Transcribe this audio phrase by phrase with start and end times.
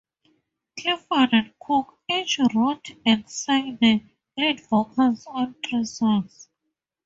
[0.79, 4.01] Clifford and Cook each wrote and sang the
[4.35, 6.49] lead vocals on three songs.